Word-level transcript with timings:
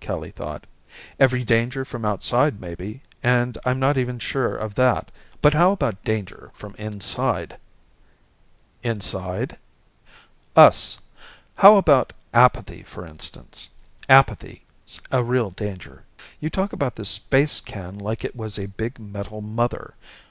Kelly 0.00 0.30
thought. 0.30 0.66
"Every 1.20 1.44
danger 1.44 1.84
from 1.84 2.02
outside 2.06 2.58
maybe, 2.58 3.02
and 3.22 3.58
I'm 3.62 3.78
not 3.78 3.98
even 3.98 4.18
sure 4.18 4.56
of 4.56 4.74
that. 4.76 5.10
But 5.42 5.52
how 5.52 5.70
about 5.70 6.02
danger 6.02 6.50
from 6.54 6.74
inside?" 6.76 7.58
"Inside?" 8.82 9.58
"Us. 10.56 10.98
How 11.56 11.76
about 11.76 12.14
apathy 12.32 12.82
for 12.82 13.04
instance? 13.04 13.68
Apathy's 14.08 14.98
a 15.10 15.22
real 15.22 15.50
danger. 15.50 16.04
You 16.40 16.48
talk 16.48 16.72
about 16.72 16.96
this 16.96 17.10
space 17.10 17.60
can 17.60 17.98
like 17.98 18.24
it 18.24 18.34
was 18.34 18.58
a 18.58 18.64
big 18.68 18.98
metal 18.98 19.42
mother! 19.42 19.92